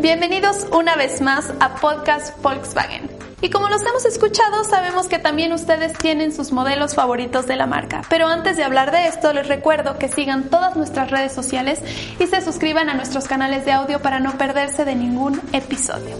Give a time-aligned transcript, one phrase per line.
[0.00, 3.10] Bienvenidos una vez más a Podcast Volkswagen.
[3.40, 7.66] Y como los hemos escuchado, sabemos que también ustedes tienen sus modelos favoritos de la
[7.66, 8.02] marca.
[8.08, 11.82] Pero antes de hablar de esto, les recuerdo que sigan todas nuestras redes sociales
[12.20, 16.16] y se suscriban a nuestros canales de audio para no perderse de ningún episodio.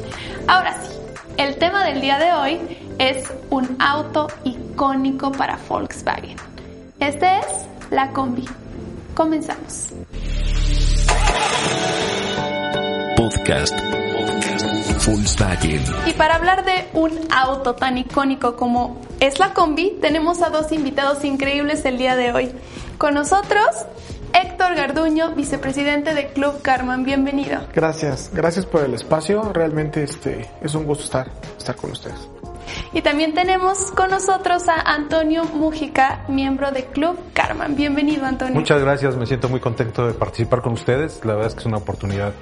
[0.48, 0.92] Ahora sí,
[1.36, 2.58] el tema del día de hoy
[2.98, 6.36] es un auto icónico para Volkswagen.
[6.98, 7.46] Este es
[7.92, 8.45] la combi.
[9.14, 9.92] Comenzamos.
[13.29, 13.74] Podcast.
[15.06, 15.82] Volkswagen.
[16.07, 20.72] Y para hablar de un auto tan icónico como es la combi, tenemos a dos
[20.72, 22.50] invitados increíbles el día de hoy.
[22.96, 23.67] Con nosotros,
[24.32, 27.04] Héctor Garduño, vicepresidente de Club Carman.
[27.04, 27.61] Bienvenido.
[27.75, 29.53] Gracias, gracias por el espacio.
[29.53, 32.31] Realmente este, es un gusto estar, estar con ustedes.
[32.95, 37.77] Y también tenemos con nosotros a Antonio Mújica, miembro de Club Carman.
[37.77, 38.55] Bienvenido, Antonio.
[38.55, 41.22] Muchas gracias, me siento muy contento de participar con ustedes.
[41.27, 42.33] La verdad es que es una oportunidad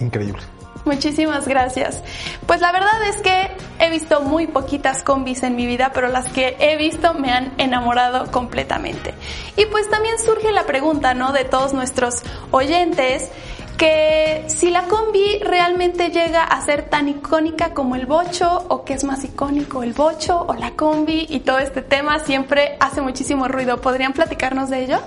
[0.00, 0.42] increíble.
[0.84, 2.02] Muchísimas gracias.
[2.46, 6.28] Pues la verdad es que he visto muy poquitas combis en mi vida, pero las
[6.28, 9.14] que he visto me han enamorado completamente.
[9.56, 11.32] Y pues también surge la pregunta, ¿no?
[11.32, 13.30] De todos nuestros oyentes,
[13.78, 18.92] que si la combi realmente llega a ser tan icónica como el bocho, o que
[18.92, 23.48] es más icónico el bocho o la combi, y todo este tema siempre hace muchísimo
[23.48, 23.80] ruido.
[23.80, 24.98] ¿Podrían platicarnos de ello?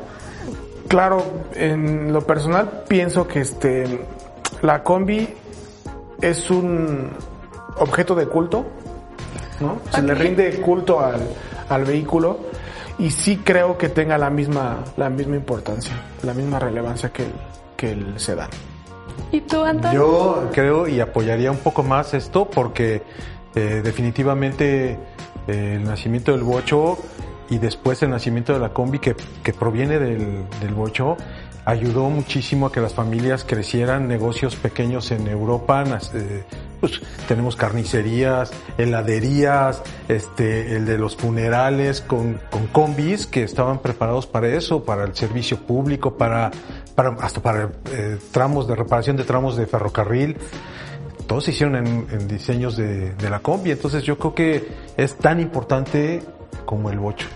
[0.88, 4.06] Claro, en lo personal pienso que este,
[4.62, 5.28] la combi
[6.22, 7.10] es un
[7.78, 8.66] objeto de culto,
[9.60, 9.78] ¿no?
[9.92, 11.22] Se le rinde culto al,
[11.70, 12.40] al, vehículo
[13.00, 17.34] y sí creo que tenga la misma, la misma importancia, la misma relevancia que el,
[17.76, 18.50] que el sedán.
[19.32, 20.00] ¿Y tú, Antonio?
[20.00, 23.04] Yo creo y apoyaría un poco más esto porque
[23.56, 24.92] eh, definitivamente
[25.48, 26.98] eh, el nacimiento del bocho
[27.50, 31.18] y después el nacimiento de la combi que, que proviene del, del bocho
[31.68, 36.46] ayudó muchísimo a que las familias crecieran, negocios pequeños en Europa, eh,
[36.80, 44.26] pues tenemos carnicerías, heladerías, este, el de los funerales con, con combis que estaban preparados
[44.26, 46.52] para eso, para el servicio público, para,
[47.20, 50.38] hasta para eh, tramos de reparación de tramos de ferrocarril.
[51.28, 56.24] Todos se hicieron en, diseños de la combi, entonces yo creo que es tan importante
[56.66, 57.28] como el bocho.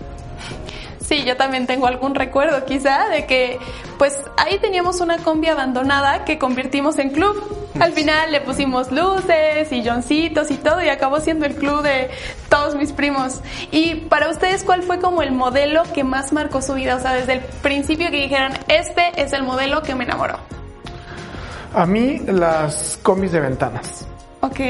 [1.12, 3.58] Sí, yo también tengo algún recuerdo quizá de que
[3.98, 7.68] pues ahí teníamos una combi abandonada que convertimos en club.
[7.78, 12.08] Al final le pusimos luces, silloncitos y todo y acabó siendo el club de
[12.48, 13.42] todos mis primos.
[13.70, 16.96] Y para ustedes, ¿cuál fue como el modelo que más marcó su vida?
[16.96, 20.38] O sea, desde el principio que dijeron, este es el modelo que me enamoró.
[21.74, 24.06] A mí las combis de ventanas.
[24.42, 24.60] Ok.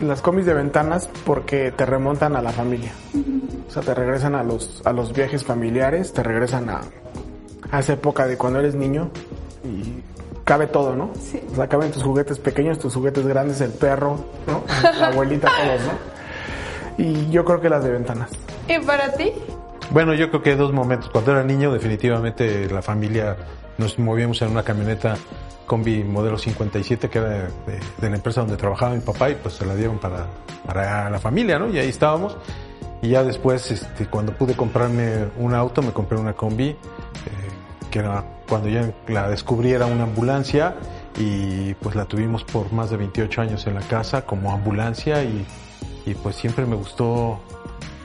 [0.00, 2.92] Las combis de ventanas porque te remontan a la familia.
[3.14, 3.66] Uh -huh.
[3.68, 6.80] O sea, te regresan a los, a los viajes familiares, te regresan a,
[7.70, 9.10] a esa época de cuando eres niño
[9.64, 10.02] y
[10.44, 11.12] cabe todo, ¿no?
[11.20, 11.40] Sí.
[11.52, 14.62] O sea, caben tus juguetes pequeños, tus juguetes grandes, el perro, ¿no?
[14.98, 17.04] La abuelita, todos, ¿no?
[17.04, 18.30] Y yo creo que las de ventanas.
[18.68, 19.32] ¿Y para ti?
[19.90, 21.10] Bueno, yo creo que dos momentos.
[21.10, 23.36] Cuando era niño, definitivamente la familia
[23.78, 25.16] nos movíamos en una camioneta
[25.66, 29.66] combi modelo 57 que era de, la empresa donde trabajaba mi papá y pues se
[29.66, 30.26] la dieron para,
[30.64, 31.68] para la familia, ¿no?
[31.68, 32.36] Y ahí estábamos.
[33.02, 36.76] Y ya después, este, cuando pude comprarme un auto, me compré una combi, eh,
[37.90, 40.76] que era cuando ya la descubrí era una ambulancia
[41.18, 45.44] y pues la tuvimos por más de 28 años en la casa como ambulancia y
[46.22, 47.40] pues siempre me gustó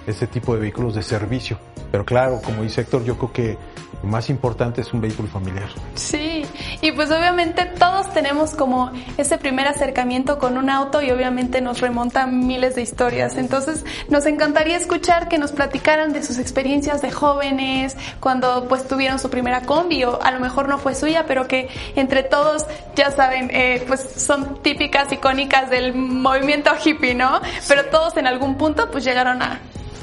[0.07, 1.57] ese tipo de vehículos de servicio.
[1.91, 3.57] Pero claro, como dice Héctor, yo creo que
[4.01, 5.69] lo más importante es un vehículo familiar.
[5.93, 6.43] Sí,
[6.81, 11.81] y pues obviamente todos tenemos como ese primer acercamiento con un auto y obviamente nos
[11.81, 13.37] remonta miles de historias.
[13.37, 19.19] Entonces nos encantaría escuchar que nos platicaran de sus experiencias de jóvenes, cuando pues tuvieron
[19.19, 23.11] su primera combi o a lo mejor no fue suya, pero que entre todos, ya
[23.11, 27.41] saben, eh, pues son típicas, icónicas del movimiento hippie, ¿no?
[27.67, 29.59] Pero todos en algún punto pues llegaron a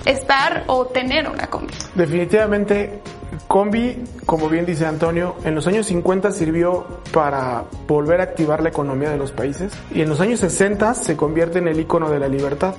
[0.08, 1.74] estar o tener una combi.
[1.94, 3.00] Definitivamente
[3.46, 8.68] Combi, como bien dice Antonio, en los años 50 sirvió para volver a activar la
[8.68, 12.18] economía de los países y en los años 60 se convierte en el icono de
[12.18, 12.74] la libertad.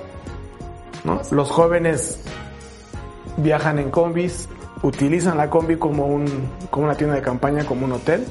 [1.31, 2.19] Los jóvenes
[3.37, 4.47] viajan en combis,
[4.83, 6.25] utilizan la combi como, un,
[6.69, 8.25] como una tienda de campaña, como un hotel.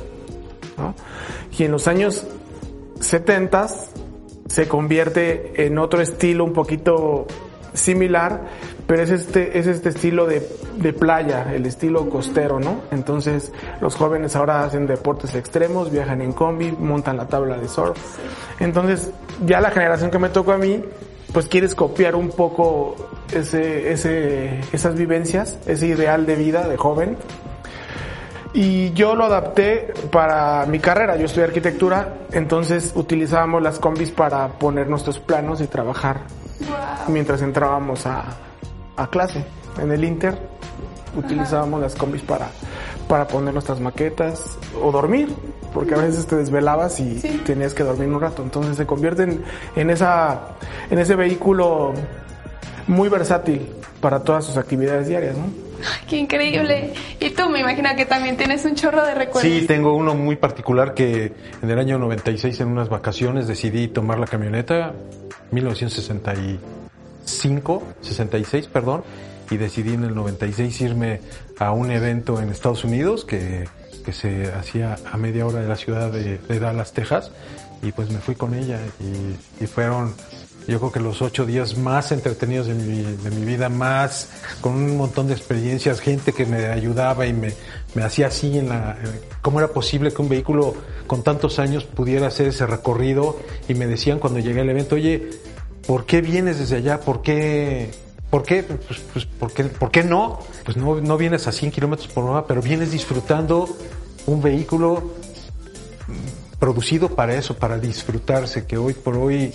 [1.57, 2.25] Y en los años
[3.01, 3.67] 70
[4.49, 7.27] se convierte en otro estilo un poquito
[7.73, 8.43] similar,
[8.89, 12.81] pero es este, es este estilo de, de, playa, el estilo costero, ¿no?
[12.91, 13.53] Entonces
[13.83, 17.99] los jóvenes ahora hacen deportes extremos, viajan en combi, montan la tabla de surf.
[18.59, 19.11] Entonces
[19.45, 20.83] ya la generación que me tocó a mí,
[21.35, 22.97] pues quieres copiar un poco
[23.31, 27.19] ese, ese, esas vivencias, ese ideal de vida de joven.
[28.55, 31.17] Y yo lo adapté para mi carrera.
[31.17, 36.23] Yo estudié arquitectura, entonces utilizábamos las combis para poner nuestros planos y trabajar
[37.07, 38.25] mientras entrábamos a,
[38.99, 39.45] a clase.
[39.81, 40.37] En el Inter
[41.17, 42.49] utilizábamos las combis para,
[43.09, 45.29] para poner nuestras maquetas o dormir,
[45.73, 47.41] porque a veces te desvelabas y Sí.
[47.47, 48.43] tenías que dormir un rato.
[48.43, 49.43] Entonces se convierte en,
[49.77, 50.41] en, esa,
[50.91, 51.95] en ese vehículo
[52.87, 53.69] muy versátil
[54.01, 55.45] para todas sus actividades diarias, ¿no?
[56.09, 56.93] Qué increíble.
[57.21, 59.43] Y tú me imagino que también tienes un chorro de recuerdos.
[59.43, 64.19] Sí, tengo uno muy particular que en el año 96 en unas vacaciones decidí tomar
[64.19, 64.93] la camioneta,
[67.45, 69.05] 1965, 66, perdón,
[69.51, 71.21] y decidí en el 96 irme
[71.59, 73.69] a un evento en Estados Unidos que,
[74.05, 77.31] que se hacía a media hora de la ciudad de, Dallas, Texas,
[77.83, 80.15] y pues me fui con ella y, y fueron
[80.69, 84.29] yo creo que los ocho días más entretenidos de mi, de mi vida, más
[84.61, 87.55] con un montón de experiencias, gente que me ayudaba y me,
[87.95, 88.99] me hacía así en la...
[89.03, 90.75] eh, ¿Cómo era posible que un vehículo
[91.07, 93.39] con tantos años pudiera hacer ese recorrido?
[93.67, 95.31] Y me decían cuando llegué al evento, oye,
[95.89, 97.01] ¿por qué vienes desde allá?
[97.01, 97.91] ¿Por qué?
[98.29, 98.63] ¿Por qué?
[98.63, 100.39] Pues, pues, ¿por qué, ¿por qué no?
[100.65, 103.67] Pues no, no vienes a 100 kilómetros por hora, pero vienes disfrutando
[104.27, 105.15] un vehículo
[106.59, 109.51] producido para eso, para disfrutarse, que hoy por hoy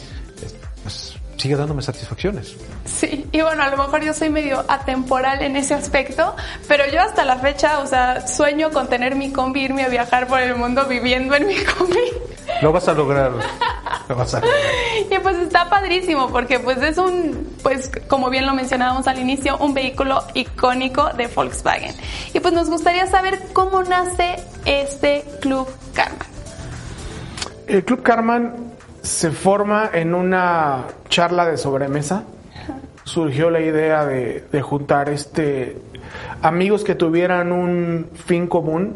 [0.81, 2.55] pues, sigue dándome satisfacciones.
[2.85, 6.35] Sí, y bueno, a lo mejor yo soy medio atemporal en ese aspecto,
[6.67, 10.25] pero yo hasta la fecha, o sea, sueño con tener mi combi, irme a viajar
[10.25, 12.09] por el mundo viviendo en mi combi.
[12.63, 13.33] Lo vas a lograr.
[15.11, 19.57] Y pues está padrísimo porque pues es un, pues como bien lo mencionábamos al inicio,
[19.57, 21.95] un vehículo icónico de Volkswagen.
[22.33, 24.35] Y pues nos gustaría saber cómo nace
[24.65, 26.25] este Club Karma.
[27.67, 32.23] El Club Carman se forma en una charla de sobremesa.
[33.03, 35.77] Surgió la idea de, de juntar este
[36.41, 38.95] amigos que tuvieran un fin común,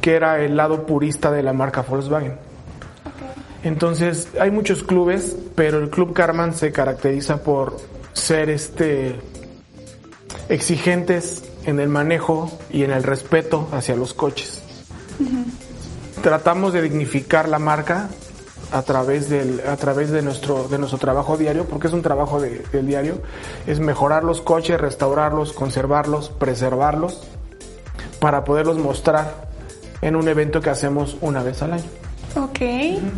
[0.00, 2.36] que era el lado purista de la marca Volkswagen.
[3.64, 7.76] Entonces, hay muchos clubes, pero el Club Carman se caracteriza por
[8.12, 9.20] ser este
[10.48, 14.62] exigentes en el manejo y en el respeto hacia los coches.
[16.22, 18.08] Tratamos de dignificar la marca
[18.72, 22.38] a través del a través de nuestro de nuestro trabajo diario porque es un trabajo
[22.38, 23.22] de- del diario
[23.66, 27.22] es mejorar los coches restaurarlos conservarlos preservarlos
[28.20, 29.48] para poderlos mostrar
[30.02, 31.84] en un evento que hacemos una vez al año
[32.38, 32.60] Ok,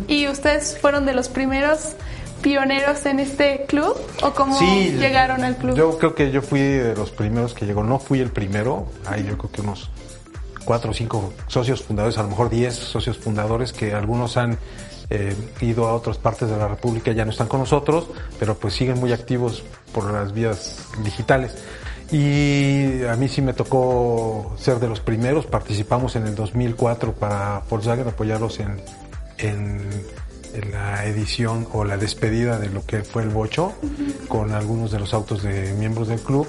[0.07, 1.95] ¿y ustedes fueron de los primeros
[2.41, 5.75] pioneros en este club o cómo llegaron al club?
[5.75, 7.83] Yo creo que yo fui de los primeros que llegó.
[7.83, 8.87] No fui el primero.
[9.05, 9.91] Hay yo creo que unos
[10.65, 14.57] cuatro o cinco socios fundadores, a lo mejor diez socios fundadores que algunos han
[15.11, 18.07] eh, ido a otras partes de la República, ya no están con nosotros,
[18.39, 19.63] pero pues siguen muy activos
[19.93, 21.55] por las vías digitales.
[22.11, 25.45] Y a mí sí me tocó ser de los primeros.
[25.45, 28.81] Participamos en el 2004 para Volkswagen apoyarlos en,
[29.41, 29.79] en,
[30.53, 33.73] en la edición o la despedida de lo que fue el Bocho
[34.27, 36.47] con algunos de los autos de miembros del club.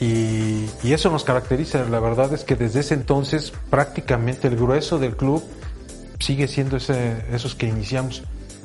[0.00, 1.84] Y, y eso nos caracteriza.
[1.84, 5.42] La verdad es que desde ese entonces prácticamente el grueso del club
[6.18, 8.22] sigue siendo ese, esos que iniciamos.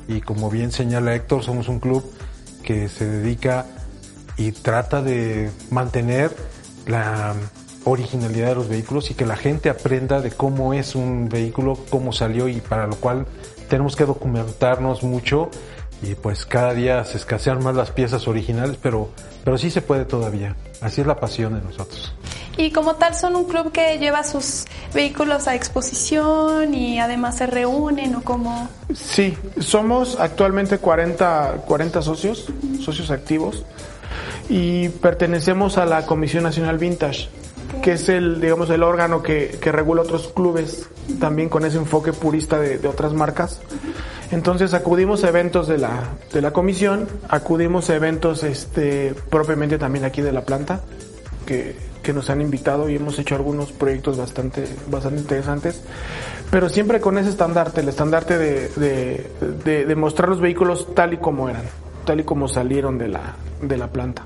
[0.08, 2.04] Y como bien señala Héctor, somos un club
[2.62, 3.66] que se dedica
[4.36, 6.34] y trata de mantener
[6.86, 7.34] la
[7.84, 12.12] originalidad de los vehículos y que la gente aprenda de cómo es un vehículo, cómo
[12.12, 13.26] salió y para lo cual
[13.70, 15.48] tenemos que documentarnos mucho
[16.02, 19.08] y pues cada día se escasean más las piezas originales, pero,
[19.44, 20.56] pero sí se puede todavía.
[20.82, 22.14] Así es la pasión de nosotros.
[22.56, 27.46] Y como tal son un club que lleva sus vehículos a exposición y además se
[27.46, 28.68] reúnen o como...
[28.94, 32.46] Sí, somos actualmente 40, 40 socios,
[32.82, 33.64] socios activos,
[34.48, 37.28] y pertenecemos a la Comisión Nacional Vintage,
[37.82, 42.12] que es el, digamos, el órgano que, que regula otros clubes, también con ese enfoque
[42.12, 43.60] purista de, de otras marcas.
[44.30, 50.04] Entonces acudimos a eventos de la, de la comisión, acudimos a eventos este, propiamente también
[50.04, 50.80] aquí de la planta,
[51.46, 55.82] que, que nos han invitado y hemos hecho algunos proyectos bastante, bastante interesantes,
[56.50, 59.26] pero siempre con ese estandarte, el estandarte de, de,
[59.64, 61.62] de- de mostrar los vehículos tal y como eran,
[62.04, 64.22] tal y como salieron de la, de la planta.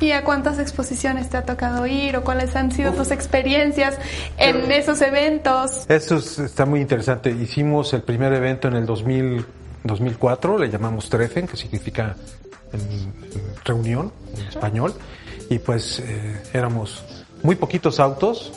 [0.00, 3.98] ¿Y a cuántas exposiciones te ha tocado ir o cuáles han sido tus experiencias
[4.36, 5.84] en esos eventos?
[5.88, 7.30] Eso es- está muy interesante.
[7.30, 9.44] Hicimos el primer evento en el 2000,
[9.84, 12.14] 2004, le llamamos Treffen, que significa
[13.64, 14.94] reunión en español,
[15.48, 17.02] y pues eh, éramos
[17.42, 18.52] muy poquitos autos,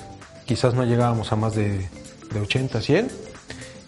[0.45, 1.88] quizás no llegábamos a más de,
[2.33, 3.07] de 80, 100,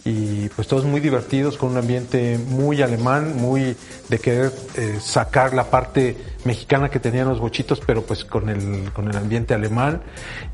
[0.06, 3.76] y pues todos muy divertidos con un ambiente muy alemán, muy
[4.10, 8.92] de querer eh, sacar la parte mexicana que tenían los bochitos, pero pues con el,
[8.92, 10.02] con el ambiente alemán.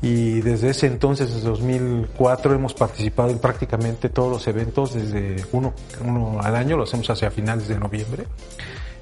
[0.02, 5.74] Y desde ese entonces, desde 2004, hemos participado en prácticamente todos los eventos desde uno,
[6.04, 8.26] uno al año, lo hacemos hacia finales de noviembre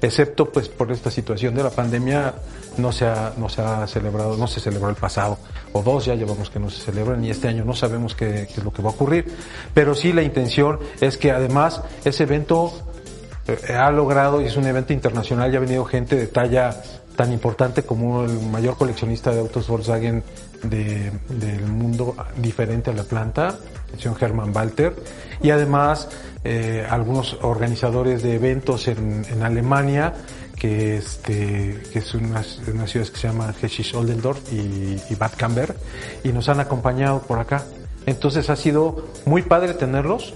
[0.01, 2.33] excepto pues por esta situación de la pandemia
[2.77, 5.37] no se ha, no se ha celebrado, no se celebró el pasado,
[5.73, 8.63] o dos ya llevamos que no se celebran y este año no sabemos qué, es
[8.63, 9.25] lo que va a ocurrir.
[9.73, 12.71] Pero sí la intención es que además ese evento
[13.47, 16.81] eh, ha logrado, y es un evento internacional, ya ha venido gente de talla
[17.15, 20.23] tan importante como el mayor coleccionista de autos Volkswagen
[20.63, 23.57] de, del mundo diferente a la planta,
[24.19, 24.95] Hermann Walter,
[25.41, 26.09] y además
[26.43, 30.13] eh, algunos organizadores de eventos en, en Alemania,
[30.55, 32.43] que, este, que es una,
[32.73, 35.75] una ciudad que se llama Hessisch Oldendorf y, y Bad Camber,
[36.23, 37.63] y nos han acompañado por acá.
[38.05, 40.33] Entonces ha sido muy padre tenerlos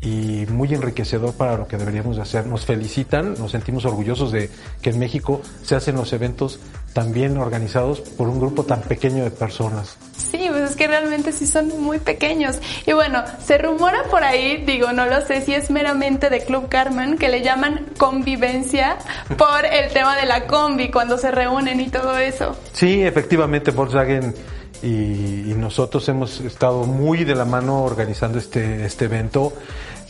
[0.00, 2.46] y muy enriquecedor para lo que deberíamos de hacer.
[2.46, 6.60] Nos felicitan, nos sentimos orgullosos de que en México se hacen los eventos
[6.92, 9.96] tan bien organizados por un grupo tan pequeño de personas.
[10.30, 12.58] Sí, pues es que realmente sí son muy pequeños.
[12.86, 16.68] Y bueno, se rumora por ahí, digo, no lo sé si es meramente de Club
[16.68, 18.98] Carmen, que le llaman convivencia
[19.36, 22.56] por el tema de la combi, cuando se reúnen y todo eso.
[22.72, 24.34] Sí, efectivamente, Volkswagen
[24.82, 29.52] y, y nosotros hemos estado muy de la mano organizando este, este evento.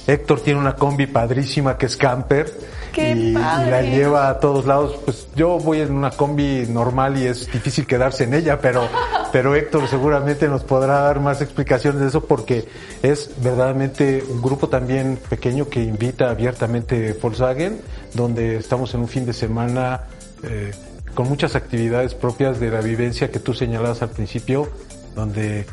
[0.06, 2.50] Héctor tiene una combi padrísima que es camper
[2.94, 4.98] ¡Qué y, y la lleva a todos lados.
[5.04, 8.88] Pues yo voy en una combi normal y es difícil quedarse en ella, pero,
[9.32, 12.68] pero Héctor seguramente nos podrá dar más explicaciones de eso porque
[13.02, 17.80] es verdaderamente un grupo también pequeño que invita abiertamente Volkswagen,
[18.14, 20.04] donde estamos en un fin de semana
[20.42, 20.72] eh,
[21.14, 24.68] con muchas actividades propias de la vivencia que tú señalabas al principio,
[25.14, 25.66] donde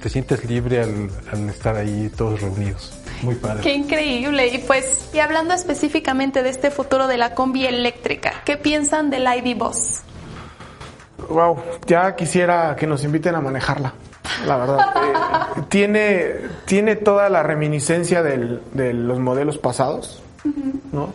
[0.00, 2.92] te sientes libre al, al estar ahí todos reunidos.
[3.22, 3.62] Muy padre.
[3.62, 4.48] Qué increíble.
[4.48, 9.24] Y pues, y hablando específicamente de este futuro de la combi eléctrica, ¿qué piensan del
[9.24, 10.02] ID Boss?
[11.28, 13.92] Wow, ya quisiera que nos inviten a manejarla,
[14.46, 14.78] la verdad.
[14.96, 16.30] Eh, tiene,
[16.64, 20.22] tiene toda la reminiscencia del- de los modelos pasados,
[20.92, 21.12] ¿no?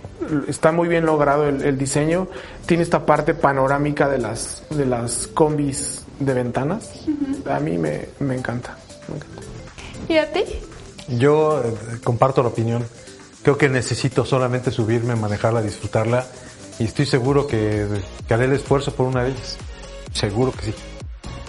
[0.48, 2.28] Está muy bien logrado el, el diseño.
[2.66, 6.90] Tiene esta parte panorámica de las, de las combis de ventanas.
[7.50, 8.76] A mí me, me encanta.
[9.08, 9.42] me encanta.
[10.10, 10.44] ¿Y a ti?
[11.18, 11.74] Yo eh,
[12.04, 12.84] comparto la opinión.
[13.44, 16.26] Creo que necesito solamente subirme, manejarla, disfrutarla
[16.80, 17.88] y estoy seguro que,
[18.28, 19.58] que haré el esfuerzo por una de ellas.
[20.18, 20.74] Seguro que sí.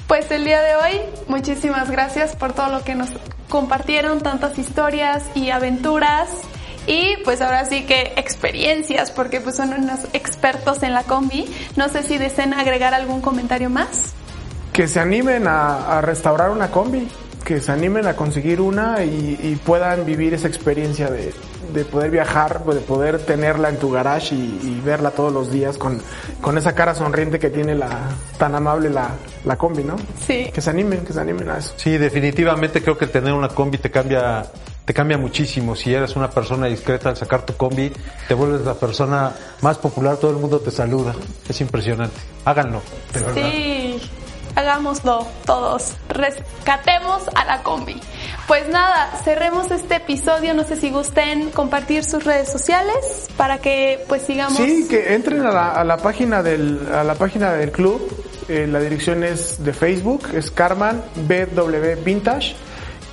[0.07, 3.09] Pues el día de hoy, muchísimas gracias por todo lo que nos
[3.49, 6.29] compartieron, tantas historias y aventuras.
[6.87, 11.47] Y pues ahora sí que experiencias, porque pues son unos expertos en la combi.
[11.77, 14.13] No sé si deseen agregar algún comentario más.
[14.73, 17.09] Que se animen a, a restaurar una combi,
[17.45, 21.33] que se animen a conseguir una y, y puedan vivir esa experiencia de,
[21.73, 25.77] de poder viajar, de poder tenerla en tu garage y, y verla todos los días
[25.79, 26.00] con,
[26.41, 27.88] con esa cara sonriente que tiene la
[28.38, 29.11] tan amable la,
[29.45, 29.97] la combi, ¿no?
[30.27, 30.50] Sí.
[30.53, 31.75] Que se animen, que se animen a eso.
[31.77, 34.45] Sí, definitivamente creo que tener una combi te cambia,
[34.85, 35.77] te cambia muchísimo.
[35.77, 37.93] Si eres una persona discreta al sacar tu combi,
[38.27, 41.15] te vuelves la persona más popular, todo el mundo te saluda.
[41.49, 42.17] Es impresionante.
[42.45, 42.81] Háganlo,
[43.12, 43.35] de verdad.
[44.59, 45.95] Hagámoslo todos.
[46.09, 48.00] Rescatemos a la combi.
[48.49, 50.53] Pues nada, cerremos este episodio.
[50.53, 54.57] No sé si gusten compartir sus redes sociales para que pues sigamos.
[54.57, 58.00] Sí, que entren a la, a la página del a la página del club.
[58.49, 62.57] Eh, la dirección es de Facebook, es Carman BW Vintage.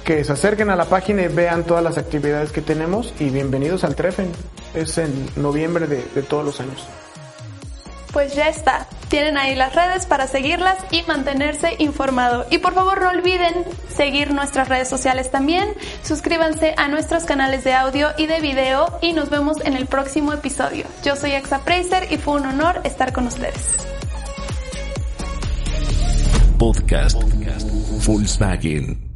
[0.03, 3.83] Que se acerquen a la página y vean todas las actividades que tenemos y bienvenidos
[3.83, 4.31] al Treffen.
[4.73, 6.87] Es en noviembre de todos los años.
[8.15, 8.87] Pues ya está.
[9.09, 12.45] Tienen ahí las redes para seguirlas y mantenerse informado.
[12.49, 15.73] Y por favor no olviden seguir nuestras redes sociales también.
[16.01, 20.31] Suscríbanse a nuestros canales de audio y de video y nos vemos en el próximo
[20.31, 20.85] episodio.
[21.03, 23.75] Yo soy Exa Preiser y fue un honor estar con ustedes.
[26.57, 27.21] Podcast
[28.07, 29.14] Volkswagen.